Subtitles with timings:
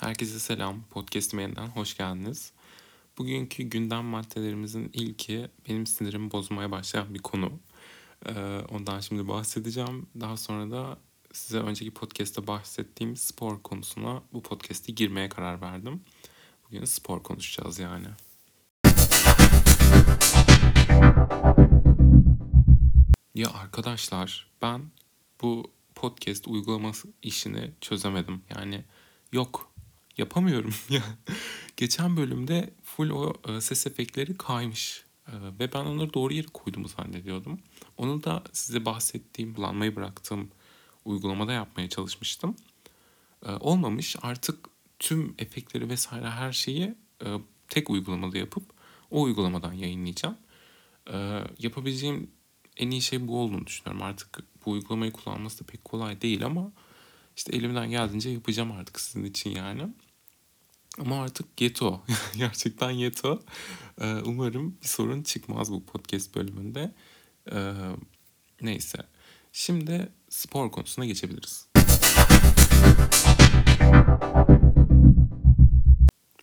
[0.00, 0.82] Herkese selam.
[0.90, 2.52] Podcast'ime yeniden hoş geldiniz.
[3.18, 7.52] Bugünkü gündem maddelerimizin ilki benim sinirimi bozmaya başlayan bir konu.
[8.26, 10.06] Ee, ondan şimdi bahsedeceğim.
[10.20, 10.98] Daha sonra da
[11.32, 16.00] size önceki podcast'te bahsettiğim spor konusuna bu podcast'e girmeye karar verdim.
[16.66, 18.06] Bugün spor konuşacağız yani.
[23.34, 24.82] Ya arkadaşlar ben
[25.42, 28.42] bu podcast uygulaması işini çözemedim.
[28.56, 28.84] Yani
[29.32, 29.72] yok
[30.18, 30.74] yapamıyorum.
[30.90, 31.02] ya
[31.76, 35.04] Geçen bölümde full o e, ses efektleri kaymış.
[35.28, 37.60] E, ve ben onları doğru yere koyduğumu zannediyordum.
[37.96, 40.50] Onu da size bahsettiğim, kullanmayı bıraktığım
[41.04, 42.56] uygulamada yapmaya çalışmıştım.
[43.46, 44.16] E, olmamış.
[44.22, 44.68] Artık
[44.98, 46.94] tüm efektleri vesaire her şeyi
[47.68, 48.62] tek uygulamada yapıp
[49.10, 50.36] o uygulamadan yayınlayacağım.
[51.58, 52.30] Yapabileceğim
[52.76, 54.02] en iyi şey bu olduğunu düşünüyorum.
[54.02, 56.72] Artık bu uygulamayı kullanması da pek kolay değil ama
[57.36, 59.82] işte elimden geldiğince yapacağım artık sizin için yani.
[60.98, 62.02] Ama artık yeto.
[62.36, 63.42] Gerçekten yeto.
[64.00, 66.94] Ee, umarım bir sorun çıkmaz bu podcast bölümünde.
[67.52, 67.72] Ee,
[68.60, 68.98] neyse.
[69.52, 71.68] Şimdi spor konusuna geçebiliriz.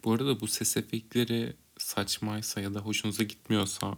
[0.04, 3.98] Bu arada bu ses efektleri saçmaysa ya da hoşunuza gitmiyorsa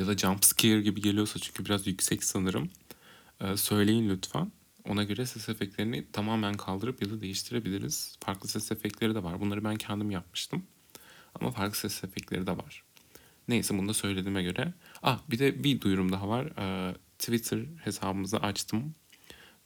[0.00, 2.70] ya da jump scare gibi geliyorsa çünkü biraz yüksek sanırım.
[3.40, 4.52] Ee, söyleyin lütfen.
[4.88, 8.16] Ona göre ses efektlerini tamamen kaldırıp ya da değiştirebiliriz.
[8.20, 9.40] Farklı ses efektleri de var.
[9.40, 10.62] Bunları ben kendim yapmıştım.
[11.34, 12.84] Ama farklı ses efektleri de var.
[13.48, 14.74] Neyse bunu da söylediğime göre.
[15.02, 16.52] Ah bir de bir duyurum daha var.
[16.58, 18.94] Ee, Twitter hesabımızı açtım.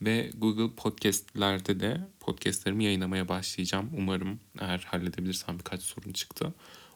[0.02, 3.90] Ve Google Podcast'lerde de podcastlerimi yayınlamaya başlayacağım.
[3.96, 6.54] Umarım eğer halledebilirsem birkaç sorun çıktı.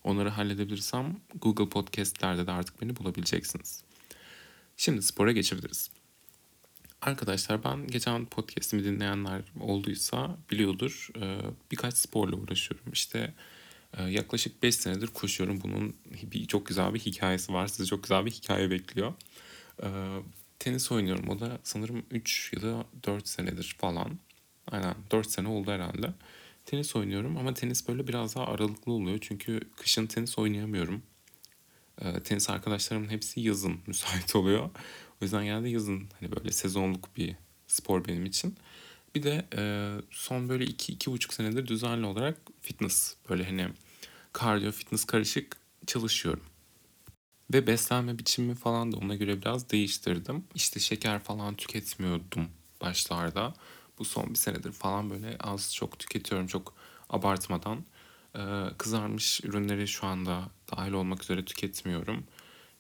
[0.08, 3.84] Onları halledebilirsem Google Podcast'lerde de artık beni bulabileceksiniz.
[4.76, 5.90] Şimdi spora geçebiliriz.
[7.02, 11.08] Arkadaşlar ben geçen podcast'imi dinleyenler olduysa biliyordur.
[11.20, 11.38] Ee,
[11.70, 12.92] birkaç sporla uğraşıyorum.
[12.92, 13.34] İşte
[13.98, 15.60] e, yaklaşık 5 senedir koşuyorum.
[15.60, 17.66] Bunun bir, çok güzel bir hikayesi var.
[17.66, 19.14] Sizi çok güzel bir hikaye bekliyor.
[19.82, 19.88] Ee,
[20.58, 21.28] tenis oynuyorum.
[21.28, 24.18] O da sanırım 3 ya da 4 senedir falan.
[24.70, 26.12] Aynen 4 sene oldu herhalde.
[26.68, 29.18] Tenis oynuyorum ama tenis böyle biraz daha aralıklı oluyor.
[29.20, 31.02] Çünkü kışın tenis oynayamıyorum.
[32.02, 34.64] Ee, tenis arkadaşlarımın hepsi yazın müsait oluyor.
[35.20, 37.36] O yüzden genelde yazın hani böyle sezonluk bir
[37.66, 38.56] spor benim için.
[39.14, 43.68] Bir de e, son böyle iki, iki buçuk senedir düzenli olarak fitness böyle hani
[44.32, 45.56] kardiyo fitness karışık
[45.86, 46.44] çalışıyorum.
[47.52, 50.44] Ve beslenme biçimimi falan da ona göre biraz değiştirdim.
[50.54, 52.48] İşte şeker falan tüketmiyordum
[52.80, 53.54] başlarda.
[53.98, 56.74] Bu son bir senedir falan böyle az çok tüketiyorum çok
[57.10, 57.84] abartmadan.
[58.36, 58.40] Ee,
[58.78, 62.24] kızarmış ürünleri şu anda dahil olmak üzere tüketmiyorum.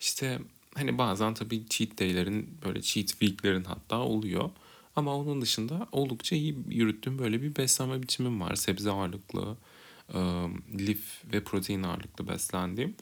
[0.00, 0.38] İşte
[0.74, 4.50] hani bazen tabii cheat day'lerin böyle cheat week'lerin hatta oluyor.
[4.96, 8.54] Ama onun dışında oldukça iyi yürüttüğüm böyle bir beslenme biçimim var.
[8.54, 9.56] Sebze ağırlıklı,
[10.78, 12.96] lif ve protein ağırlıklı beslendiğim.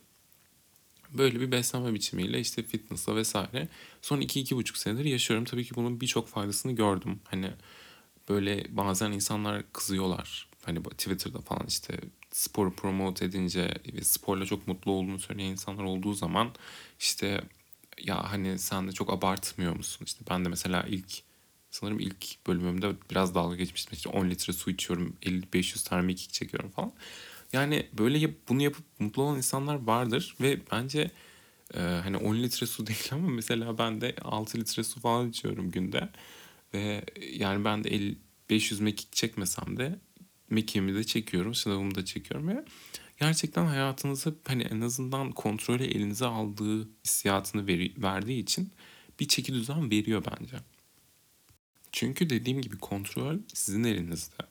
[1.12, 3.68] Böyle bir beslenme biçimiyle işte fitness'la vesaire
[4.02, 5.44] son 2-2,5 senedir yaşıyorum.
[5.44, 7.20] Tabii ki bunun birçok faydasını gördüm.
[7.24, 7.50] Hani
[8.28, 10.48] böyle bazen insanlar kızıyorlar.
[10.64, 12.00] Hani Twitter'da falan işte
[12.30, 16.50] sporu promote edince ve sporla çok mutlu olduğunu söyleyen insanlar olduğu zaman
[17.00, 17.40] işte
[18.02, 20.04] ya hani sen de çok abartmıyor musun?
[20.04, 21.22] İşte ben de mesela ilk
[21.70, 23.94] sanırım ilk bölümümde biraz dalga geçmiştim.
[23.94, 26.92] İşte 10 litre su içiyorum, 50-500 tane mekik çekiyorum falan.
[27.52, 31.10] Yani böyle yap, bunu yapıp mutlu olan insanlar vardır ve bence
[31.74, 35.70] e, hani 10 litre su değil ama mesela ben de 6 litre su falan içiyorum
[35.70, 36.08] günde.
[36.76, 38.18] Ve yani ben de 50,
[38.50, 39.98] 500 mekik çekmesem de
[40.50, 42.64] mekiğimi de çekiyorum, sınavımı da çekiyorum ve
[43.20, 48.72] gerçekten hayatınızı hani en azından kontrolü elinize aldığı hissiyatını veri, verdiği için
[49.20, 50.56] bir çeki düzen veriyor bence.
[51.92, 54.42] Çünkü dediğim gibi kontrol sizin elinizde.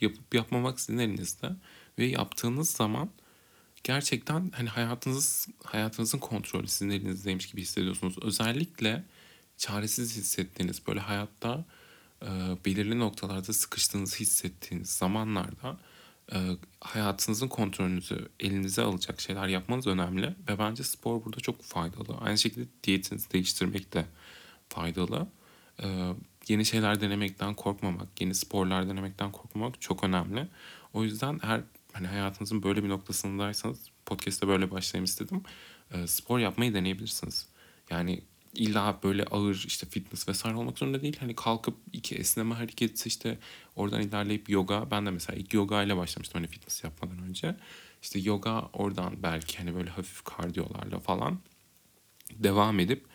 [0.00, 1.50] Yapıp yapmamak sizin elinizde
[1.98, 3.10] ve yaptığınız zaman
[3.84, 8.16] gerçekten hani hayatınız hayatınızın kontrolü sizin elinizdeymiş gibi hissediyorsunuz.
[8.22, 9.04] Özellikle
[9.62, 11.64] çaresiz hissettiğiniz böyle hayatta
[12.22, 12.26] e,
[12.64, 15.78] belirli noktalarda sıkıştığınızı hissettiğiniz zamanlarda
[16.32, 16.38] e,
[16.80, 22.18] hayatınızın kontrolünüzü elinize alacak şeyler yapmanız önemli ve bence spor burada çok faydalı.
[22.20, 24.06] Aynı şekilde diyetinizi değiştirmek de
[24.68, 25.26] faydalı.
[25.82, 26.12] E,
[26.48, 30.48] yeni şeyler denemekten korkmamak, yeni sporlar denemekten korkmamak çok önemli.
[30.92, 31.60] O yüzden her
[31.92, 35.42] hani hayatınızın böyle bir noktasındaysanız podcast'te böyle başlayayım istedim.
[35.90, 37.46] E, spor yapmayı deneyebilirsiniz.
[37.90, 38.22] Yani
[38.54, 41.16] illa böyle ağır işte fitness vesaire olmak zorunda değil.
[41.20, 43.38] Hani kalkıp iki esneme hareketi işte
[43.76, 44.90] oradan ilerleyip yoga.
[44.90, 47.56] Ben de mesela ilk yoga ile başlamıştım hani fitness yapmadan önce.
[48.02, 51.38] İşte yoga oradan belki hani böyle hafif kardiyolarla falan
[52.38, 53.06] devam edip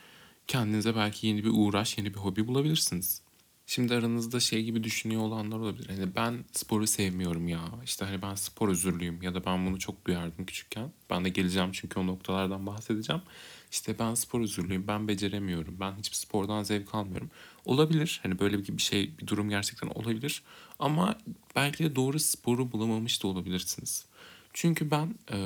[0.48, 3.22] kendinize belki yeni bir uğraş, yeni bir hobi bulabilirsiniz.
[3.66, 5.90] Şimdi aranızda şey gibi düşünüyor olanlar olabilir.
[5.90, 7.62] Hani ben sporu sevmiyorum ya.
[7.84, 10.92] İşte hani ben spor özürlüyüm ya da ben bunu çok duyardım küçükken.
[11.10, 13.22] Ben de geleceğim çünkü o noktalardan bahsedeceğim.
[13.72, 17.32] İşte ben spor özürlüyüm, ben beceremiyorum, ben hiçbir spordan zevk almıyorum.
[17.66, 20.44] Olabilir, hani böyle bir şey, bir durum gerçekten olabilir.
[20.80, 21.18] Ama
[21.56, 24.06] belki de doğru sporu bulamamış da olabilirsiniz.
[24.54, 25.38] Çünkü ben e,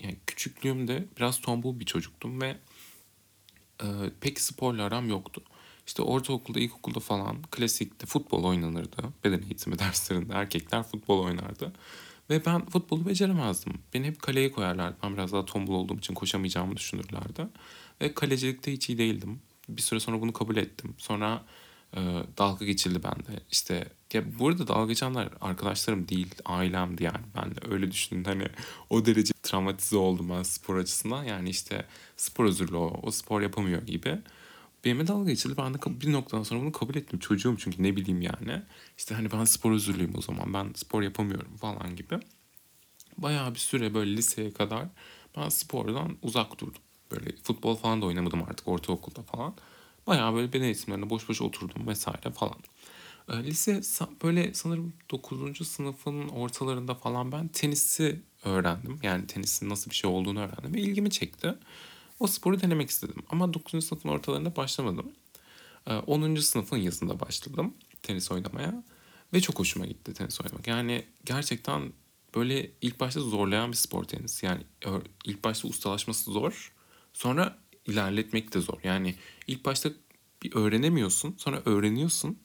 [0.00, 2.56] yani küçüklüğümde biraz tombul bir çocuktum ve
[3.82, 3.86] e,
[4.20, 5.42] pek sporla aram yoktu.
[5.86, 8.96] İşte ortaokulda, ilkokulda falan klasikte futbol oynanırdı.
[9.24, 11.72] Beden eğitimi derslerinde erkekler futbol oynardı.
[12.30, 13.72] Ve ben futbolu beceremezdim.
[13.94, 14.96] Beni hep kaleye koyarlardı.
[15.02, 17.46] Ben biraz daha tombul olduğum için koşamayacağımı düşünürlerdi.
[18.00, 19.40] Ve kalecilikte hiç iyi değildim.
[19.68, 20.94] Bir süre sonra bunu kabul ettim.
[20.98, 21.42] Sonra
[21.96, 22.00] e,
[22.38, 23.40] dalga geçildi bende.
[23.50, 27.24] İşte ya burada dalga geçenler arkadaşlarım değil, ailemdi yani.
[27.36, 28.24] Ben de öyle düşündüm.
[28.24, 28.46] Hani
[28.90, 31.24] o derece travmatize oldum ben spor açısından.
[31.24, 31.86] Yani işte
[32.16, 34.18] spor özürlü o, o spor yapamıyor gibi.
[34.84, 35.54] Benimle dalga geçildi.
[35.56, 37.18] Ben de bir noktadan sonra bunu kabul ettim.
[37.18, 38.62] Çocuğum çünkü ne bileyim yani.
[38.98, 40.54] İşte hani ben spor özürlüyüm o zaman.
[40.54, 42.20] Ben spor yapamıyorum falan gibi.
[43.18, 44.86] Bayağı bir süre böyle liseye kadar
[45.36, 46.82] ben spordan uzak durdum.
[47.10, 49.54] Böyle futbol falan da oynamadım artık ortaokulda falan.
[50.06, 52.58] Bayağı böyle beden eğitimlerine boş boş oturdum vesaire falan.
[53.28, 53.80] E, lise
[54.22, 55.68] böyle sanırım 9.
[55.68, 58.98] sınıfın ortalarında falan ben tenisi öğrendim.
[59.02, 61.54] Yani tenisin nasıl bir şey olduğunu öğrendim ve ilgimi çekti.
[62.20, 63.22] O sporu denemek istedim.
[63.30, 63.84] Ama 9.
[63.84, 65.12] sınıfın ortalarında başlamadım.
[66.06, 66.34] 10.
[66.36, 68.84] Ee, sınıfın yazında başladım tenis oynamaya.
[69.32, 70.66] Ve çok hoşuma gitti tenis oynamak.
[70.66, 71.92] Yani gerçekten
[72.34, 74.42] böyle ilk başta zorlayan bir spor tenis.
[74.42, 74.62] Yani
[75.24, 76.72] ilk başta ustalaşması zor.
[77.12, 78.78] Sonra ilerletmek de zor.
[78.84, 79.14] Yani
[79.46, 79.90] ilk başta
[80.42, 81.34] bir öğrenemiyorsun.
[81.38, 82.38] Sonra öğreniyorsun.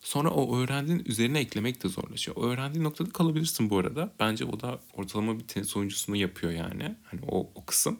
[0.00, 2.36] Sonra o öğrendiğin üzerine eklemek de zorlaşıyor.
[2.36, 4.12] O öğrendiğin noktada kalabilirsin bu arada.
[4.20, 6.96] Bence o da ortalama bir tenis oyuncusunu yapıyor yani.
[7.04, 7.98] Hani o, o kısım.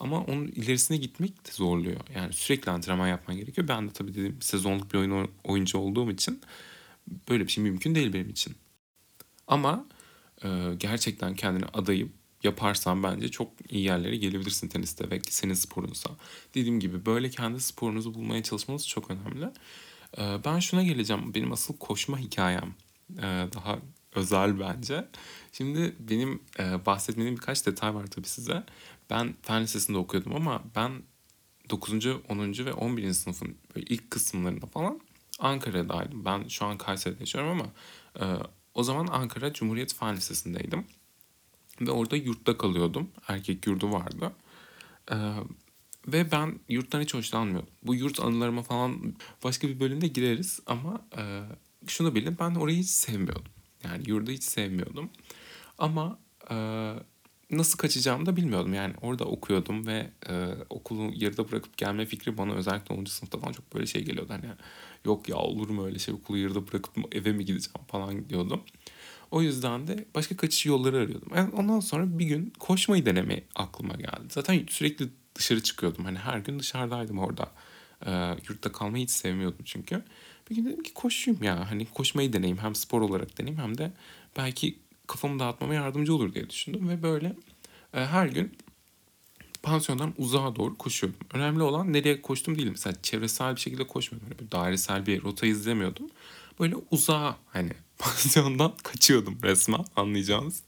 [0.00, 2.00] Ama onun ilerisine gitmek de zorluyor.
[2.14, 3.68] Yani sürekli antrenman yapman gerekiyor.
[3.68, 6.40] Ben de tabii dediğim sezonluk bir oyun oyuncu olduğum için
[7.28, 8.56] böyle bir şey mümkün değil benim için.
[9.46, 9.86] Ama
[10.44, 10.48] e,
[10.78, 12.10] gerçekten kendini adayıp
[12.42, 16.10] yaparsan bence çok iyi yerlere gelebilirsin teniste ve senin sporunsa.
[16.54, 19.44] Dediğim gibi böyle kendi sporunuzu bulmaya çalışmanız çok önemli.
[20.18, 21.34] E, ben şuna geleceğim.
[21.34, 22.74] Benim asıl koşma hikayem
[23.18, 23.22] e,
[23.54, 23.78] daha
[24.14, 25.08] özel bence.
[25.52, 28.64] Şimdi benim e, bahsetmediğim birkaç detay var tabii size.
[29.10, 31.02] Ben fen lisesinde okuyordum ama ben
[31.70, 32.06] 9.
[32.28, 32.66] 10.
[32.66, 33.12] ve 11.
[33.12, 35.00] sınıfın ilk kısımlarında falan
[35.38, 36.24] Ankara'daydım.
[36.24, 37.66] Ben şu an Kayseri'de yaşıyorum ama
[38.20, 38.24] e,
[38.74, 40.86] o zaman Ankara Cumhuriyet Fen Lisesi'ndeydim.
[41.80, 43.10] Ve orada yurtta kalıyordum.
[43.28, 44.32] Erkek yurdu vardı.
[45.12, 45.16] E,
[46.06, 47.70] ve ben yurttan hiç hoşlanmıyordum.
[47.82, 49.14] Bu yurt anılarıma falan
[49.44, 51.42] başka bir bölümde gireriz ama e,
[51.86, 53.52] şunu bilin ben orayı hiç sevmiyordum.
[53.84, 55.10] Yani yurdu hiç sevmiyordum.
[55.78, 56.18] Ama
[56.50, 56.54] e,
[57.50, 58.74] nasıl kaçacağımı da bilmiyordum.
[58.74, 63.04] Yani orada okuyordum ve e, okulu yarıda bırakıp gelme fikri bana özellikle 10.
[63.04, 64.32] sınıfta falan çok böyle şey geliyordu.
[64.32, 64.44] Hani
[65.04, 68.62] yok ya olur mu öyle şey okulu yarıda bırakıp eve mi gideceğim falan diyordum.
[69.30, 71.32] O yüzden de başka kaçış yolları arıyordum.
[71.36, 74.26] Yani ondan sonra bir gün koşmayı deneme aklıma geldi.
[74.28, 76.04] Zaten sürekli dışarı çıkıyordum.
[76.04, 77.50] Hani her gün dışarıdaydım orada.
[78.06, 78.10] E,
[78.48, 80.02] yurtta kalmayı hiç sevmiyordum çünkü.
[80.50, 81.70] Bir gün dedim ki koşayım ya.
[81.70, 82.58] Hani koşmayı deneyeyim.
[82.58, 83.92] Hem spor olarak deneyeyim hem de
[84.36, 86.88] belki kafamı dağıtmama yardımcı olur diye düşündüm.
[86.88, 87.26] Ve böyle
[87.94, 88.52] e, her gün
[89.62, 91.20] pansiyondan uzağa doğru koşuyordum.
[91.32, 92.68] Önemli olan nereye koştum değil.
[92.70, 94.30] Mesela çevresel bir şekilde koşmuyordum.
[94.30, 96.10] Böyle bir dairesel bir rota izlemiyordum.
[96.60, 100.62] Böyle uzağa hani pansiyondan kaçıyordum resmen anlayacağınız.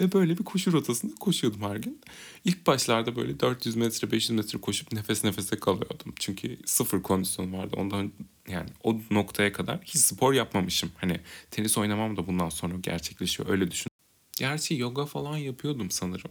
[0.00, 2.00] Ve böyle bir koşu rotasında koşuyordum her gün.
[2.44, 6.14] İlk başlarda böyle 400 metre 500 metre koşup nefes nefese kalıyordum.
[6.18, 7.76] Çünkü sıfır kondisyon vardı.
[7.76, 8.12] Ondan
[8.48, 10.90] yani o noktaya kadar hiç spor yapmamışım.
[10.96, 13.90] Hani tenis oynamam da bundan sonra gerçekleşiyor öyle düşün.
[14.38, 16.30] Gerçi yoga falan yapıyordum sanırım.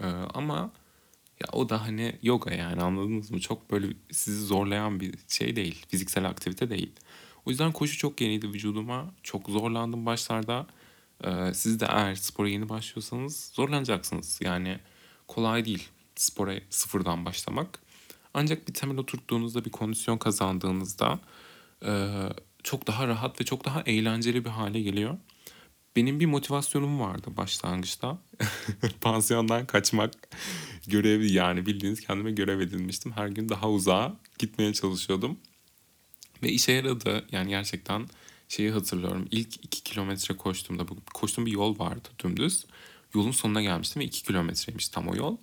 [0.00, 0.72] Ee, ama
[1.40, 3.40] ya o da hani yoga yani anladınız mı?
[3.40, 5.86] Çok böyle sizi zorlayan bir şey değil.
[5.88, 6.92] Fiziksel aktivite değil.
[7.46, 9.14] O yüzden koşu çok yeniydi vücuduma.
[9.22, 10.66] Çok zorlandım başlarda.
[11.24, 14.40] Ee, siz de eğer spora yeni başlıyorsanız zorlanacaksınız.
[14.42, 14.78] Yani
[15.28, 17.80] kolay değil spora sıfırdan başlamak.
[18.34, 21.18] Ancak bir temel oturttuğunuzda, bir kondisyon kazandığınızda
[21.84, 22.10] e,
[22.62, 25.18] çok daha rahat ve çok daha eğlenceli bir hale geliyor.
[25.96, 28.18] Benim bir motivasyonum vardı başlangıçta.
[29.00, 30.12] Pansiyondan kaçmak
[30.86, 33.12] görevi yani bildiğiniz kendime görev edinmiştim.
[33.12, 35.38] Her gün daha uzağa gitmeye çalışıyordum.
[36.42, 37.26] Ve işe yaradı.
[37.32, 38.06] Yani gerçekten
[38.48, 39.28] şeyi hatırlıyorum.
[39.30, 42.66] İlk iki kilometre koştuğumda koştuğum bir yol vardı dümdüz.
[43.14, 45.36] Yolun sonuna gelmiştim ve iki kilometreymiş tam o yol.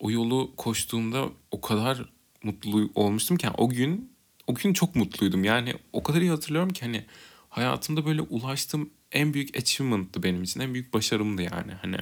[0.00, 2.08] O yolu koştuğumda o kadar
[2.42, 4.12] mutlu olmuştum ki yani o gün
[4.46, 5.44] o gün çok mutluydum.
[5.44, 7.04] Yani o kadar iyi hatırlıyorum ki hani
[7.48, 10.60] hayatımda böyle ulaştığım en büyük achievement'tı benim için.
[10.60, 11.72] En büyük başarımdı yani.
[11.82, 11.96] Hani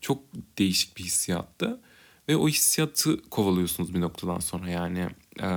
[0.00, 0.22] çok
[0.58, 1.80] değişik bir hissiyattı.
[2.28, 5.08] Ve o hissiyatı kovalıyorsunuz bir noktadan sonra yani.
[5.42, 5.48] E,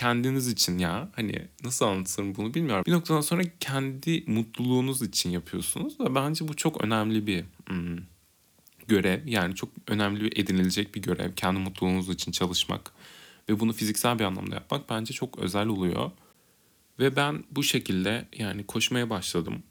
[0.00, 1.08] kendiniz için ya.
[1.16, 2.84] Hani nasıl anlatırım bunu bilmiyorum.
[2.86, 6.00] Bir noktadan sonra kendi mutluluğunuz için yapıyorsunuz.
[6.00, 7.98] Ve bence bu çok önemli bir hmm,
[8.88, 9.26] görev.
[9.26, 11.32] Yani çok önemli bir edinilecek bir görev.
[11.32, 12.92] Kendi mutluluğunuz için çalışmak.
[13.48, 16.10] Ve bunu fiziksel bir anlamda yapmak bence çok özel oluyor.
[16.98, 19.62] Ve ben bu şekilde yani koşmaya başladım.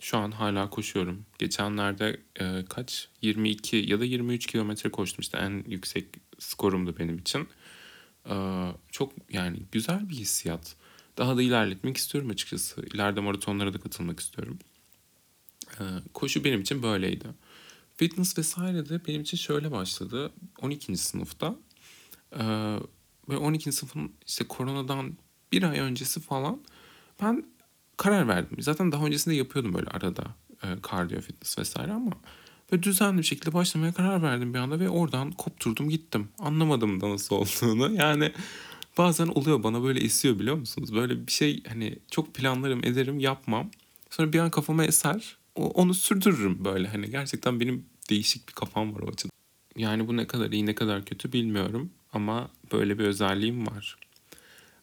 [0.00, 1.26] Şu an hala koşuyorum.
[1.38, 3.08] Geçenlerde e, kaç?
[3.22, 6.06] 22 ya da 23 kilometre koştum işte en yüksek
[6.38, 7.48] skorumdu benim için.
[8.30, 8.34] E,
[8.90, 10.76] çok yani güzel bir hissiyat.
[11.18, 12.80] Daha da ilerletmek istiyorum açıkçası.
[12.94, 14.58] İleride maratonlara da katılmak istiyorum.
[15.80, 15.82] E,
[16.14, 17.26] koşu benim için böyleydi.
[17.96, 20.32] Fitness vesaire de benim için şöyle başladı.
[20.62, 20.96] 12.
[20.96, 21.56] sınıfta.
[22.32, 22.44] E,
[23.28, 23.72] ve 12.
[23.72, 25.16] sınıfın işte koronadan
[25.52, 26.62] bir ay öncesi falan
[27.22, 27.44] ben
[27.96, 28.56] karar verdim.
[28.60, 30.24] Zaten daha öncesinde yapıyordum böyle arada
[30.62, 32.12] e, kardiyo fitness vesaire ama
[32.72, 36.28] böyle düzenli bir şekilde başlamaya karar verdim bir anda ve oradan kopturdum gittim.
[36.38, 37.94] Anlamadım da nasıl olduğunu.
[37.96, 38.32] Yani
[38.98, 40.94] bazen oluyor bana böyle esiyor biliyor musunuz?
[40.94, 43.70] Böyle bir şey hani çok planlarım ederim yapmam.
[44.10, 45.36] Sonra bir an kafama eser.
[45.54, 49.30] Onu sürdürürüm böyle hani gerçekten benim değişik bir kafam var o açıdan.
[49.76, 53.96] Yani bu ne kadar iyi ne kadar kötü bilmiyorum ama böyle bir özelliğim var.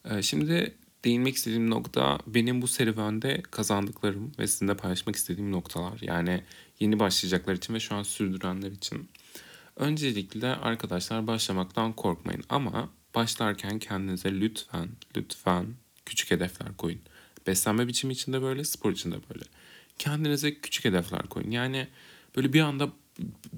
[0.04, 5.98] Ee, şimdi değinmek istediğim nokta benim bu serüvende kazandıklarım ve sizinle paylaşmak istediğim noktalar.
[6.00, 6.42] Yani
[6.80, 9.08] yeni başlayacaklar için ve şu an sürdürenler için.
[9.76, 15.66] Öncelikle arkadaşlar başlamaktan korkmayın ama başlarken kendinize lütfen lütfen
[16.06, 17.00] küçük hedefler koyun.
[17.46, 19.44] Beslenme biçimi için de böyle, spor için de böyle.
[19.98, 21.50] Kendinize küçük hedefler koyun.
[21.50, 21.88] Yani
[22.36, 22.92] böyle bir anda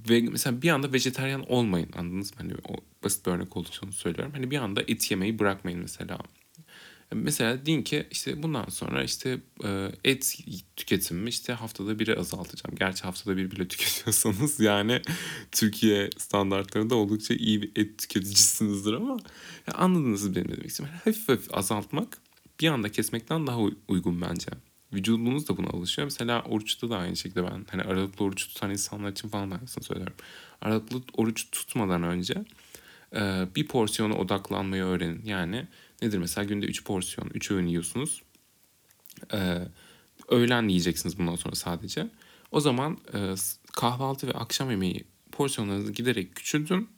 [0.09, 2.37] mesela bir anda vejeteryan olmayın anladınız mı?
[2.39, 4.33] Hani o basit bir örnek olduğu için söylüyorum.
[4.35, 6.19] Hani bir anda et yemeyi bırakmayın mesela.
[7.13, 10.39] Mesela deyin ki işte bundan sonra işte e, et
[10.77, 12.77] tüketimimi işte haftada biri azaltacağım.
[12.77, 15.03] Gerçi haftada bir bile tüketiyorsanız yani
[15.53, 19.17] Türkiye standartlarında oldukça iyi bir et tüketicisinizdir ama
[19.75, 20.97] anladınız benim demek istiyorum.
[21.05, 22.19] Hafif hafif azaltmak
[22.61, 23.59] bir anda kesmekten daha
[23.89, 24.49] uygun bence.
[24.93, 26.07] Vücudunuz da buna alışıyor.
[26.07, 29.85] Mesela oruçta da aynı şekilde ben hani aralıklı oruç tutan insanlar için falan ben sana
[29.85, 30.17] söylüyorum.
[30.61, 32.45] Aralıklı oruç tutmadan önce
[33.15, 35.23] e, bir porsiyona odaklanmayı öğrenin.
[35.25, 35.67] Yani
[36.03, 38.23] nedir mesela günde 3 porsiyon, 3 öğün yiyorsunuz.
[39.33, 39.59] E,
[40.29, 42.09] öğlen yiyeceksiniz bundan sonra sadece.
[42.53, 43.35] O zaman e,
[43.73, 46.89] kahvaltı ve akşam yemeği porsiyonlarınızı giderek küçültün.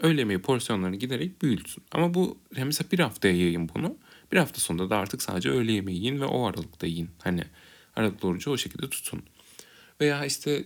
[0.00, 1.84] Öğle yemeği porsiyonlarını giderek büyütün.
[1.92, 3.96] Ama bu mesela bir haftaya yayın bunu.
[4.32, 7.10] Bir hafta sonunda da artık sadece öğle yemeği yiyin ve o aralıkta yiyin.
[7.18, 7.44] Hani
[7.96, 9.22] aralıklı orucu o şekilde tutun.
[10.00, 10.64] Veya işte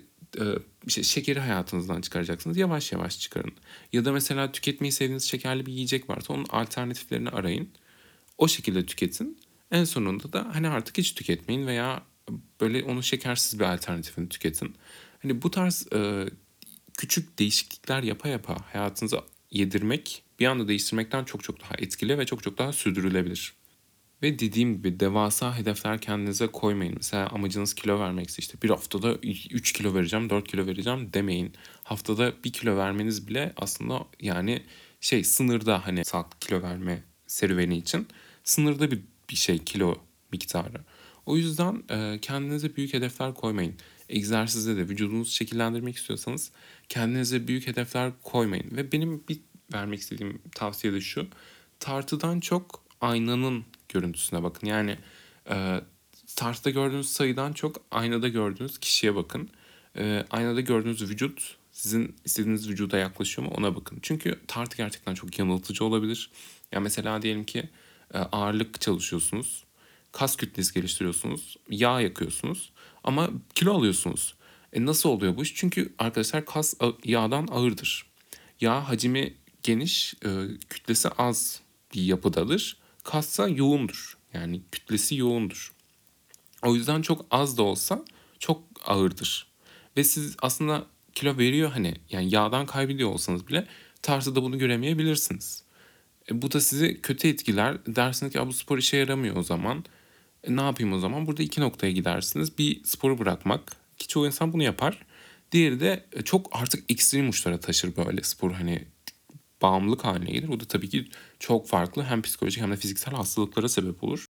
[0.86, 2.56] işte şekeri hayatınızdan çıkaracaksınız.
[2.56, 3.52] Yavaş yavaş çıkarın.
[3.92, 7.68] Ya da mesela tüketmeyi sevdiğiniz şekerli bir yiyecek varsa onun alternatiflerini arayın.
[8.38, 9.38] O şekilde tüketin.
[9.70, 12.02] En sonunda da hani artık hiç tüketmeyin veya
[12.60, 14.74] böyle onun şekersiz bir alternatifini tüketin.
[15.22, 16.26] Hani bu tarz e,
[16.98, 22.42] küçük değişiklikler yapa yapa hayatınıza yedirmek bir anda değiştirmekten çok çok daha etkili ve çok
[22.42, 23.54] çok daha sürdürülebilir.
[24.23, 26.95] Ve dediğim gibi devasa hedefler kendinize koymayın.
[26.97, 31.52] Mesela amacınız kilo vermekse işte bir haftada 3 kilo vereceğim, 4 kilo vereceğim demeyin.
[31.85, 34.62] Haftada 1 kilo vermeniz bile aslında yani
[35.00, 38.07] şey sınırda hani sağlıklı kilo verme serüveni için
[38.45, 39.00] sınırda bir,
[39.31, 39.97] bir şey kilo
[40.33, 40.81] miktarı.
[41.26, 43.75] O yüzden e, kendinize büyük hedefler koymayın.
[44.09, 46.50] Egzersizde de vücudunuzu şekillendirmek istiyorsanız
[46.88, 48.76] kendinize büyük hedefler koymayın.
[48.76, 49.41] Ve benim bir
[49.73, 51.29] vermek istediğim tavsiye de şu.
[51.81, 54.66] Tartıdan çok aynanın görüntüsüne bakın.
[54.66, 54.99] Yani
[55.50, 55.80] e,
[56.37, 59.50] tartıda gördüğünüz sayıdan çok aynada gördüğünüz kişiye bakın.
[59.97, 63.99] E, aynada gördüğünüz vücut sizin istediğiniz vücuda yaklaşıyor mu ona bakın.
[64.02, 66.30] Çünkü tartı gerçekten çok yanıltıcı olabilir.
[66.73, 67.68] Ya mesela diyelim ki
[68.14, 69.64] e, ağırlık çalışıyorsunuz.
[70.12, 71.56] Kas kütlesi geliştiriyorsunuz.
[71.71, 72.73] Yağ yakıyorsunuz.
[73.04, 74.35] Ama kilo alıyorsunuz.
[74.73, 75.54] E nasıl oluyor bu iş?
[75.54, 78.06] Çünkü arkadaşlar kas yağdan ağırdır.
[78.61, 80.28] Yağ hacmi geniş, e,
[80.71, 81.61] kütlesi az
[81.94, 82.81] bir yapıdadır.
[83.02, 84.18] Kassa yoğundur.
[84.35, 85.73] Yani kütlesi yoğundur.
[86.62, 88.04] O yüzden çok az da olsa
[88.38, 89.47] çok ağırdır.
[89.97, 93.66] Ve siz aslında kilo veriyor hani yani yağdan kaybediyor olsanız bile
[94.02, 95.64] tartıda bunu göremeyebilirsiniz.
[96.30, 97.76] E, bu da sizi kötü etkiler.
[97.87, 99.85] Dersiniz ki bu spor işe yaramıyor o zaman.
[100.44, 101.26] E, ne yapayım o zaman?
[101.26, 102.59] Burada iki noktaya gidersiniz.
[102.59, 105.06] Bir sporu bırakmak ki çoğu insan bunu yapar.
[105.52, 108.85] Diğeri de e, çok artık ekstrem uçlara taşır böyle spor hani
[109.62, 110.49] bağımlılık haline gelir.
[110.49, 114.26] Bu da tabii ki çok farklı hem psikolojik hem de fiziksel hastalıklara sebep olur.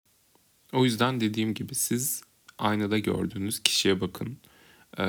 [0.72, 2.22] O yüzden dediğim gibi siz
[2.58, 4.38] aynada gördüğünüz kişiye bakın
[4.98, 5.04] ee,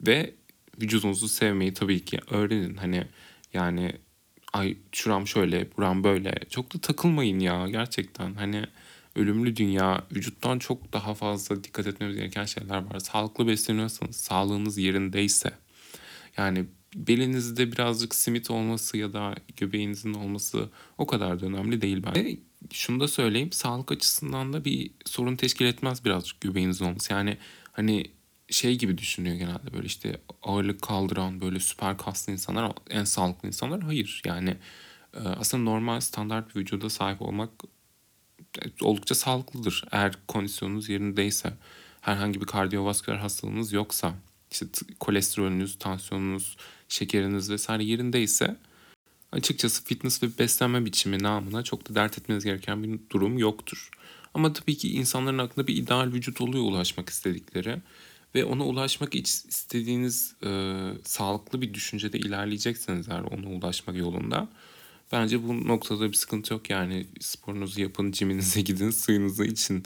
[0.00, 0.34] ve
[0.80, 2.74] vücudunuzu sevmeyi tabii ki öğrenin.
[2.76, 3.06] Hani
[3.52, 3.92] yani
[4.52, 6.34] ay şuram şöyle, buram böyle.
[6.50, 8.34] Çok da takılmayın ya gerçekten.
[8.34, 8.64] Hani
[9.16, 12.98] ölümlü dünya, vücuttan çok daha fazla dikkat etmemiz gereken şeyler var.
[12.98, 15.50] Sağlıklı besleniyorsanız, sağlığınız yerindeyse
[16.36, 20.68] yani belinizde birazcık simit olması ya da göbeğinizin olması
[20.98, 22.38] o kadar da önemli değil bence.
[22.70, 23.52] şunu da söyleyeyim.
[23.52, 27.12] Sağlık açısından da bir sorun teşkil etmez birazcık göbeğinizin olması.
[27.12, 27.38] Yani
[27.72, 28.10] hani
[28.50, 33.82] şey gibi düşünüyor genelde böyle işte ağırlık kaldıran böyle süper kaslı insanlar en sağlıklı insanlar.
[33.82, 34.56] Hayır yani
[35.14, 37.50] e, aslında normal standart bir vücuda sahip olmak
[38.58, 39.84] e, oldukça sağlıklıdır.
[39.92, 41.52] Eğer kondisyonunuz yerindeyse,
[42.00, 44.14] herhangi bir kardiyovasküler hastalığınız yoksa,
[44.50, 44.66] işte
[45.00, 46.56] kolesterolünüz, tansiyonunuz,
[46.92, 48.56] şekeriniz vesaire yerindeyse
[49.32, 53.90] açıkçası fitness ve beslenme biçimi namına çok da dert etmeniz gereken bir durum yoktur.
[54.34, 57.78] Ama tabii ki insanların aklında bir ideal vücut oluyor ulaşmak istedikleri
[58.34, 60.50] ve ona ulaşmak istediğiniz e,
[61.04, 64.48] sağlıklı bir düşüncede ilerleyecekseniz eğer ona ulaşmak yolunda
[65.12, 69.84] bence bu noktada bir sıkıntı yok yani sporunuzu yapın, ciminize gidin, suyunuzu için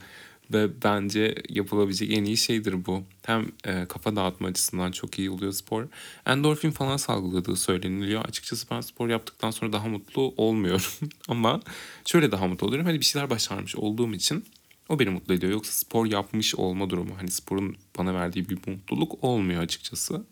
[0.52, 3.02] ve bence yapılabilecek en iyi şeydir bu.
[3.22, 5.88] Hem e, kafa dağıtma açısından çok iyi oluyor spor.
[6.26, 8.24] Endorfin falan salgıladığı söyleniliyor.
[8.24, 11.08] Açıkçası ben spor yaptıktan sonra daha mutlu olmuyorum.
[11.28, 11.60] Ama
[12.06, 12.86] şöyle daha mutlu oluyorum.
[12.86, 14.44] Hani bir şeyler başarmış olduğum için
[14.88, 15.52] o beni mutlu ediyor.
[15.52, 20.26] Yoksa spor yapmış olma durumu hani sporun bana verdiği bir mutluluk olmuyor açıkçası.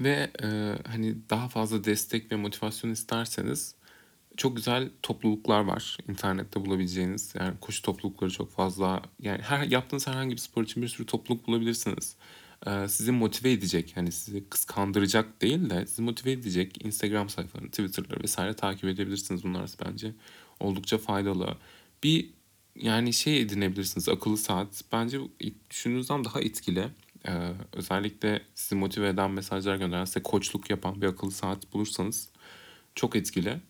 [0.00, 0.46] Ve e,
[0.86, 3.74] hani daha fazla destek ve motivasyon isterseniz
[4.38, 7.34] çok güzel topluluklar var internette bulabileceğiniz.
[7.38, 9.02] Yani koşu toplulukları çok fazla.
[9.22, 12.16] Yani her yaptığınız herhangi bir spor için bir sürü topluluk bulabilirsiniz.
[12.66, 18.22] Ee, sizi motive edecek yani sizi kıskandıracak değil de sizi motive edecek Instagram sayfalarını, Twitter'ları
[18.22, 19.44] vesaire takip edebilirsiniz.
[19.44, 20.12] Bunlar bence
[20.60, 21.56] oldukça faydalı.
[22.02, 22.30] Bir
[22.76, 24.84] yani şey edinebilirsiniz akıllı saat.
[24.92, 25.18] Bence
[25.70, 26.88] düşündüğünüzden daha etkili.
[27.28, 32.28] Ee, özellikle sizi motive eden mesajlar gönderen, size koçluk yapan bir akıllı saat bulursanız
[32.94, 33.60] çok etkili.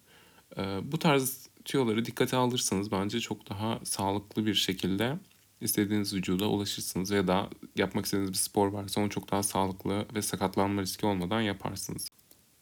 [0.58, 5.18] Ee, bu tarz tüyoları dikkate alırsanız bence çok daha sağlıklı bir şekilde
[5.60, 10.22] istediğiniz vücuda ulaşırsınız ya da yapmak istediğiniz bir spor varsa onu çok daha sağlıklı ve
[10.22, 12.08] sakatlanma riski olmadan yaparsınız.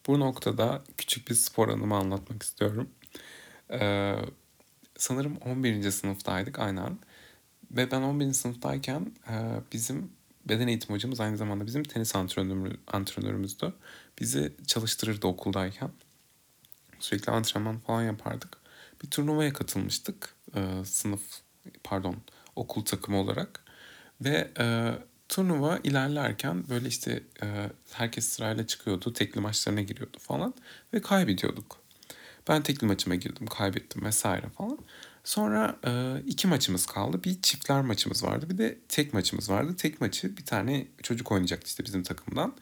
[0.06, 2.88] Bu noktada küçük bir spor anımı anlatmak istiyorum.
[3.70, 4.16] Ee,
[4.96, 5.90] sanırım 11.
[5.90, 6.98] sınıftaydık aynen.
[7.70, 8.32] Ve ben 11.
[8.32, 9.34] sınıftayken e,
[9.72, 10.10] bizim
[10.44, 13.74] beden eğitim hocamız aynı zamanda bizim tenis antrenörümüz, antrenörümüzdü.
[14.20, 15.90] Bizi çalıştırırdı okuldayken.
[17.00, 18.58] Sürekli antrenman falan yapardık.
[19.02, 20.34] Bir turnuvaya katılmıştık.
[20.54, 21.22] E, sınıf
[21.84, 22.16] pardon
[22.56, 23.64] okul takımı olarak.
[24.20, 24.94] Ve e,
[25.28, 29.12] turnuva ilerlerken böyle işte e, herkes sırayla çıkıyordu.
[29.12, 30.54] Tekli maçlarına giriyordu falan.
[30.94, 31.78] Ve kaybediyorduk.
[32.48, 34.78] Ben tekli maçıma girdim, kaybettim vesaire falan.
[35.24, 37.24] Sonra e, iki maçımız kaldı.
[37.24, 38.50] Bir çiftler maçımız vardı.
[38.50, 39.76] Bir de tek maçımız vardı.
[39.76, 42.54] Tek maçı bir tane çocuk oynayacaktı işte bizim takımdan.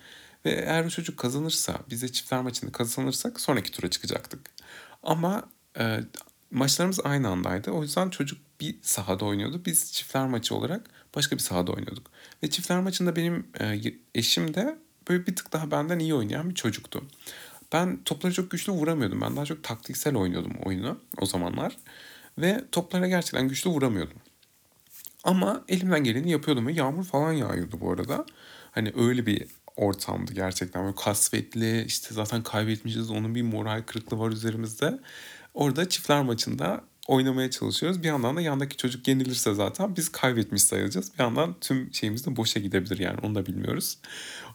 [0.44, 4.40] Ve eğer o çocuk kazanırsa, bize çiftler maçını kazanırsak sonraki tura çıkacaktık.
[5.02, 6.00] Ama e,
[6.50, 7.70] maçlarımız aynı andaydı.
[7.70, 9.62] O yüzden çocuk bir sahada oynuyordu.
[9.66, 12.10] Biz çiftler maçı olarak başka bir sahada oynuyorduk.
[12.42, 13.80] Ve çiftler maçında benim e,
[14.14, 14.78] eşim de
[15.08, 17.04] böyle bir tık daha benden iyi oynayan bir çocuktu.
[17.72, 19.20] Ben topları çok güçlü vuramıyordum.
[19.20, 21.76] Ben daha çok taktiksel oynuyordum oyunu o zamanlar.
[22.38, 24.16] Ve toplara gerçekten güçlü vuramıyordum.
[25.24, 28.26] Ama elimden geleni yapıyordum ve yağmur falan yağıyordu bu arada.
[28.70, 30.84] Hani öyle bir ortamdı gerçekten.
[30.84, 34.98] Böyle kasvetli işte zaten kaybetmişiz onun bir moral kırıklığı var üzerimizde.
[35.54, 38.02] Orada çiftler maçında oynamaya çalışıyoruz.
[38.02, 41.12] Bir yandan da yandaki çocuk yenilirse zaten biz kaybetmiş sayılacağız.
[41.14, 43.98] Bir yandan tüm şeyimiz de boşa gidebilir yani onu da bilmiyoruz.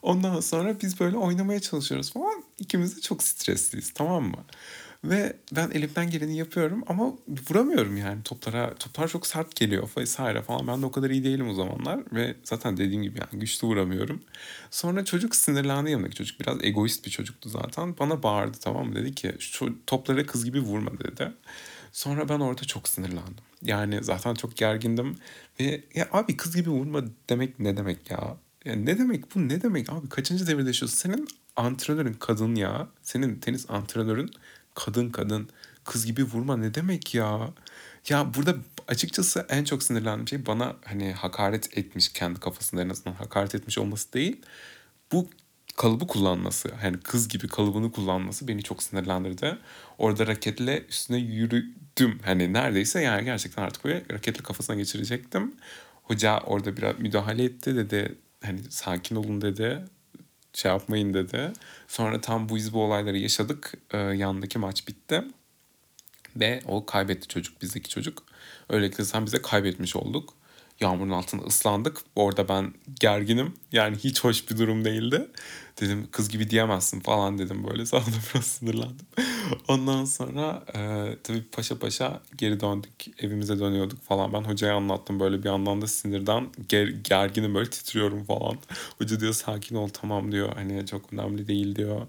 [0.02, 2.44] Ondan sonra biz böyle oynamaya çalışıyoruz falan.
[2.60, 4.44] İkimiz de çok stresliyiz tamam mı?
[5.04, 7.14] Ve ben elimden geleni yapıyorum ama
[7.50, 8.76] vuramıyorum yani toplara.
[8.76, 10.68] Toplar çok sert geliyor vesaire falan.
[10.68, 12.00] Ben de o kadar iyi değilim o zamanlar.
[12.14, 14.22] Ve zaten dediğim gibi yani güçlü vuramıyorum.
[14.72, 16.40] Sonra çocuk sinirlendi yanındaki çocuk.
[16.40, 17.96] Biraz egoist bir çocuktu zaten.
[18.00, 18.96] Bana bağırdı tamam mı?
[18.96, 21.32] Dedi ki şu toplara kız gibi vurma dedi.
[21.92, 23.44] Sonra ben orada çok sinirlendim.
[23.62, 25.16] Yani zaten çok gergindim.
[25.60, 28.38] Ve ya abi kız gibi vurma demek ne demek ya?
[28.66, 30.98] Ya ne demek bu ne demek abi kaçıncı devirde yaşıyorsun?
[30.98, 32.88] Senin antrenörün kadın ya.
[33.04, 34.32] Senin tenis antrenörün
[34.76, 35.50] kadın kadın
[35.84, 37.50] kız gibi vurma ne demek ya?
[38.10, 38.56] Ya burada
[38.88, 43.78] açıkçası en çok sinirlendiğim şey bana hani hakaret etmiş kendi kafasında en azından hakaret etmiş
[43.78, 44.42] olması değil.
[45.12, 45.30] Bu
[45.78, 49.58] kalıbı kullanması yani kız gibi kalıbını kullanması beni çok sinirlendirdi.
[49.98, 52.20] Orada raketle üstüne yürüdüm.
[52.26, 55.56] Hani neredeyse yani gerçekten artık böyle raketle kafasına geçirecektim.
[56.04, 58.16] Hoca orada biraz müdahale etti dedi.
[58.44, 59.86] Hani sakin olun dedi
[60.54, 61.54] şey yapmayın dedi.
[61.88, 63.74] Sonra tam bu iz bu olayları yaşadık.
[63.92, 65.24] Ee, yandaki maç bitti.
[66.36, 68.24] Ve o kaybetti çocuk, bizdeki çocuk.
[68.70, 70.34] Öylelikle sen bize kaybetmiş olduk.
[70.80, 71.98] Yağmurun altında ıslandık.
[72.16, 73.54] Orada ben gerginim.
[73.72, 75.28] Yani hiç hoş bir durum değildi.
[75.82, 77.86] Dedim kız gibi diyemezsin falan dedim böyle.
[77.86, 79.06] Sonra biraz sinirlendim.
[79.68, 82.92] Ondan sonra e, tabii paşa paşa geri döndük.
[83.24, 84.34] Evimize dönüyorduk falan.
[84.34, 88.58] Ben hocaya anlattım böyle bir yandan da sinirden ger, gerginim böyle titriyorum falan.
[88.98, 90.54] Hoca diyor sakin ol tamam diyor.
[90.56, 92.08] Hani çok önemli değil diyor.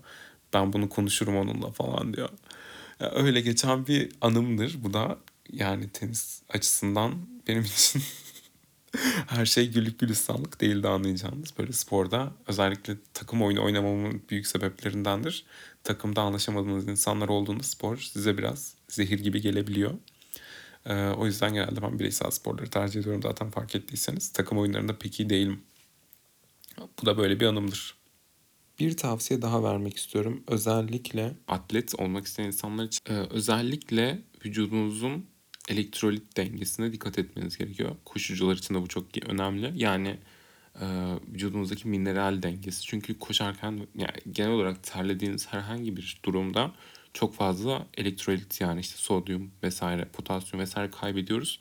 [0.53, 2.29] Ben bunu konuşurum onunla falan diyor.
[3.01, 5.19] Ya öyle geçen bir anımdır bu da.
[5.53, 7.13] yani tenis açısından
[7.49, 8.03] benim için
[9.27, 11.59] her şey güllük gülistanlık değildi anlayacağınız.
[11.59, 15.45] Böyle sporda özellikle takım oyunu oynamamın büyük sebeplerindendir.
[15.85, 19.95] Takımda anlaşamadığınız insanlar olduğunda spor size biraz zehir gibi gelebiliyor.
[20.87, 24.33] Ee, o yüzden genelde ben bireysel sporları tercih ediyorum zaten fark ettiyseniz.
[24.33, 25.61] Takım oyunlarında pek iyi değilim.
[27.03, 27.95] Bu da böyle bir anımdır.
[28.79, 30.45] Bir tavsiye daha vermek istiyorum.
[30.49, 35.27] Özellikle atlet olmak isteyen insanlar için e, özellikle vücudunuzun
[35.71, 37.97] elektrolit dengesine dikkat etmeniz gerekiyor.
[38.05, 39.73] Koşucular için de bu çok önemli.
[39.75, 40.19] Yani
[40.81, 40.87] e,
[41.33, 42.83] vücudunuzdaki mineral dengesi.
[42.83, 46.73] Çünkü koşarken yani genel olarak terlediğiniz herhangi bir durumda
[47.15, 51.61] çok fazla elektrolit yani işte sodyum vesaire, potasyum vesaire kaybediyoruz.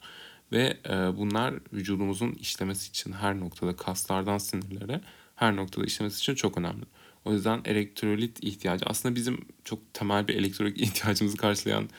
[0.51, 5.01] Ve e, bunlar vücudumuzun işlemesi için her noktada kaslardan sinirlere
[5.35, 6.85] her noktada işlemesi için çok önemli.
[7.25, 11.89] O yüzden elektrolit ihtiyacı aslında bizim çok temel bir elektrolit ihtiyacımızı karşılayan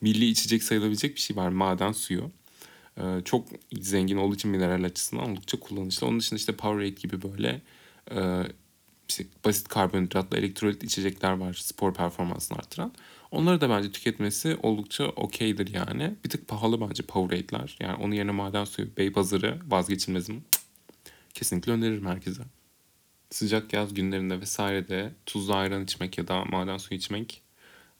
[0.00, 2.30] milli içecek sayılabilecek bir şey var maden suyu.
[2.98, 6.06] Ee, çok zengin olduğu için mineral açısından oldukça kullanışlı.
[6.06, 7.62] Onun dışında işte Powerade gibi böyle
[8.10, 8.42] e,
[9.08, 12.92] işte basit karbonhidratlı elektrolit içecekler var spor performansını artıran.
[13.30, 16.14] Onları da bence tüketmesi oldukça okeydir yani.
[16.24, 17.76] Bir tık pahalı bence Powerade'ler.
[17.80, 20.44] Yani onun yerine maden suyu, bey pazarı vazgeçilmezim.
[21.34, 22.42] Kesinlikle öneririm herkese.
[23.30, 27.42] Sıcak yaz günlerinde vesairede tuzlu ayran içmek ya da maden suyu içmek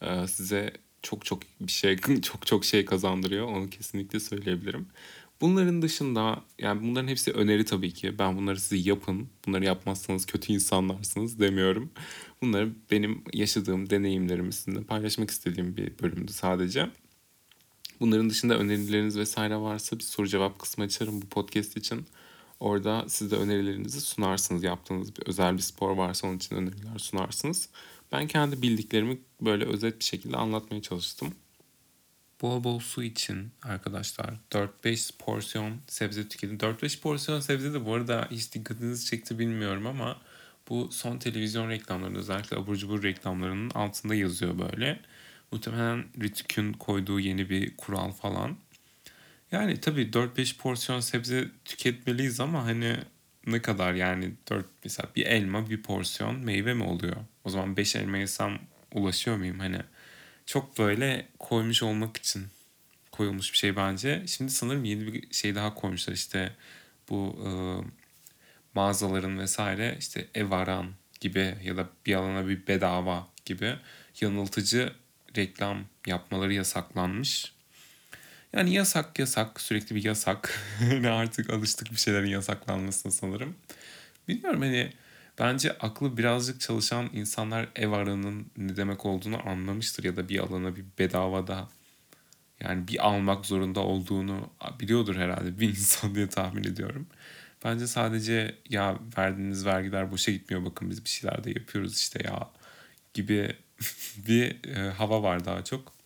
[0.01, 3.47] e, size çok çok bir şey çok çok şey kazandırıyor.
[3.47, 4.87] Onu kesinlikle söyleyebilirim.
[5.41, 8.19] Bunların dışında yani bunların hepsi öneri tabii ki.
[8.19, 9.29] Ben bunları size yapın.
[9.47, 11.91] Bunları yapmazsanız kötü insanlarsınız demiyorum.
[12.43, 16.91] Bunları benim yaşadığım deneyimlerimi sizinle paylaşmak istediğim bir bölümdü sadece.
[18.01, 22.07] Bunların dışında önerileriniz vesaire varsa bir soru cevap kısmı açarım bu podcast için.
[22.61, 24.63] Orada siz de önerilerinizi sunarsınız.
[24.63, 27.69] Yaptığınız bir özel bir spor varsa onun için öneriler sunarsınız.
[28.13, 31.35] Ben kendi bildiklerimi böyle özet bir şekilde anlatmaya çalıştım.
[32.43, 36.59] Bol bol su için arkadaşlar 4-5 porsiyon sebze tüketin.
[36.59, 40.19] 4-5 porsiyon sebze de bu arada hiç dikkatinizi çekti bilmiyorum ama
[40.69, 45.01] bu son televizyon reklamlarının özellikle abur cubur reklamlarının altında yazıyor böyle.
[45.53, 48.57] Muhtemelen Rütük'ün koyduğu yeni bir kural falan.
[49.53, 52.97] Yani tabii 4-5 porsiyon sebze tüketmeliyiz ama hani
[53.53, 57.17] ne kadar yani 4 mesela bir elma bir porsiyon meyve mi oluyor?
[57.45, 58.59] O zaman 5 elma yesem
[58.95, 59.81] ulaşıyor muyum hani?
[60.47, 62.47] Çok böyle koymuş olmak için
[63.13, 64.25] koyulmuş bir şey bence.
[64.27, 66.53] Şimdi sanırım yeni bir şey daha koymuşlar işte
[67.11, 67.51] bu e,
[68.75, 70.87] mağazaların vesaire işte ev aran
[71.21, 73.77] gibi ya da bir alana bir bedava gibi
[74.21, 74.93] yanıltıcı
[75.37, 77.53] reklam yapmaları yasaklanmış.
[78.59, 80.61] Yani yasak yasak sürekli bir yasak.
[81.01, 83.57] ne artık alıştık bir şeylerin yasaklanmasına sanırım.
[84.29, 84.93] Bilmiyorum hani
[85.39, 90.77] bence aklı birazcık çalışan insanlar ev aranın ne demek olduğunu anlamıştır ya da bir alana
[90.77, 91.69] bir bedavada
[92.61, 97.07] yani bir almak zorunda olduğunu biliyordur herhalde bir insan diye tahmin ediyorum.
[97.65, 102.51] Bence sadece ya verdiğiniz vergiler boşa gitmiyor bakın biz bir şeyler de yapıyoruz işte ya
[103.15, 103.57] gibi
[104.29, 105.98] bir e, hava var daha çok.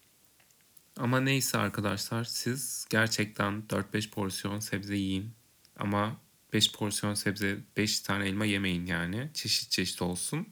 [0.97, 5.31] Ama neyse arkadaşlar siz gerçekten 4-5 porsiyon sebze yiyin.
[5.77, 6.17] Ama
[6.53, 9.31] 5 porsiyon sebze 5 tane elma yemeyin yani.
[9.35, 10.47] Çeşit çeşit olsun.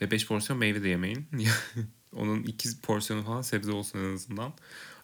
[0.00, 1.28] Ve 5 porsiyon meyve de yemeyin.
[2.16, 4.52] Onun 2 porsiyonu falan sebze olsun en azından.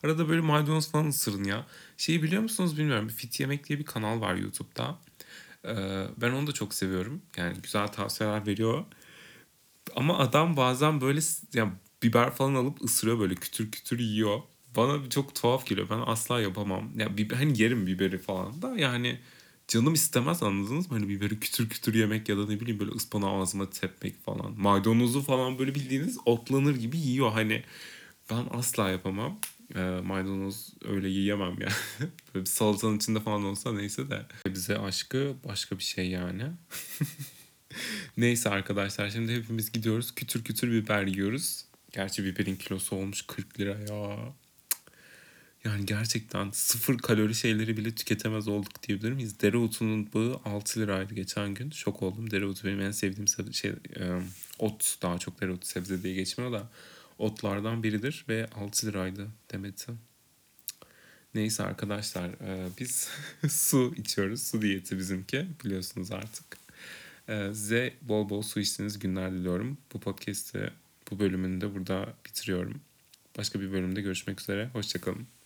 [0.03, 1.67] Arada böyle maydanoz falan ısırın ya.
[1.97, 3.09] Şeyi biliyor musunuz bilmiyorum.
[3.09, 4.99] Fit Yemek diye bir kanal var YouTube'da.
[5.65, 7.23] Ee, ben onu da çok seviyorum.
[7.37, 8.85] Yani güzel tavsiyeler veriyor.
[9.97, 11.21] Ama adam bazen böyle
[11.55, 14.43] yani biber falan alıp ısırıyor böyle kütür kütür yiyor
[14.77, 15.87] bana çok tuhaf geliyor.
[15.91, 16.91] Ben asla yapamam.
[16.99, 19.19] Ya biber, hani yerim biberi falan da yani
[19.69, 20.99] canım istemez anladınız mı?
[20.99, 24.61] Hani biberi kütür kütür yemek ya da ne bileyim böyle ıspanağı ağzıma tepmek falan.
[24.61, 27.33] Maydanozu falan böyle bildiğiniz otlanır gibi yiyor.
[27.33, 27.63] Hani
[28.31, 29.39] ben asla yapamam.
[29.75, 31.69] E, maydanoz öyle yiyemem ya.
[32.01, 32.11] Yani.
[32.35, 34.27] böyle bir salatanın içinde falan olsa neyse de.
[34.47, 36.45] Bize aşkı başka bir şey yani.
[38.17, 40.15] neyse arkadaşlar şimdi hepimiz gidiyoruz.
[40.15, 41.65] Kütür kütür biber yiyoruz.
[41.93, 44.33] Gerçi biberin kilosu olmuş 40 lira ya.
[45.65, 49.41] Yani gerçekten sıfır kalori şeyleri bile tüketemez olduk diyebilir miyiz?
[49.41, 51.71] Dereotunun bağı 6 liraydı geçen gün.
[51.71, 52.31] Şok oldum.
[52.31, 54.23] Dereotu benim en sevdiğim şey, e,
[54.59, 56.69] ot daha çok dereotu sebze diye geçmiyor da
[57.19, 59.93] otlardan biridir ve 6 liraydı demeti.
[61.35, 63.09] Neyse arkadaşlar e, biz
[63.49, 64.43] su içiyoruz.
[64.43, 66.59] Su diyeti bizimki biliyorsunuz artık.
[67.29, 69.79] E, size bol bol su içtiğiniz günler diliyorum.
[69.93, 70.71] Bu podcast'i
[71.11, 72.81] bu bölümünü de burada bitiriyorum.
[73.39, 74.71] Başka bir bölümde görüşmek üzere.
[74.73, 75.42] Hoşçakalın.